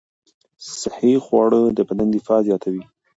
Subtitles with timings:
[0.79, 2.83] صحي خواړه د بدن دفاع زیاتوي.